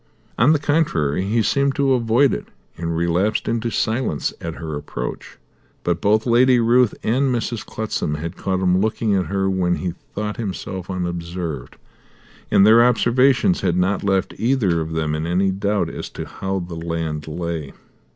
On 0.35 0.51
the 0.51 0.57
contrary 0.57 1.25
he 1.25 1.43
seemed 1.43 1.75
to 1.75 1.93
avoid 1.93 2.33
it, 2.33 2.47
and 2.75 2.97
relapsed 2.97 3.47
into 3.47 3.69
silence 3.69 4.33
at 4.41 4.55
her 4.55 4.75
approach. 4.75 5.37
But 5.83 6.01
both 6.01 6.25
Lady 6.25 6.59
Ruth 6.59 6.95
and 7.03 7.31
Mrs. 7.31 7.63
Clutsam 7.63 8.15
had 8.15 8.35
caught 8.35 8.61
him 8.61 8.81
looking 8.81 9.13
at 9.13 9.27
her 9.27 9.47
when 9.47 9.75
he 9.75 9.93
thought 10.15 10.37
himself 10.37 10.89
unobserved, 10.89 11.75
and 12.49 12.65
their 12.65 12.83
observations 12.83 13.61
had 13.61 13.77
not 13.77 14.03
left 14.03 14.33
either 14.39 14.81
of 14.81 14.93
them 14.93 15.13
in 15.13 15.27
any 15.27 15.51
doubt 15.51 15.87
as 15.87 16.09
to 16.17 16.25
how 16.25 16.57
the 16.57 16.73
land 16.73 17.27
lay. 17.27 17.71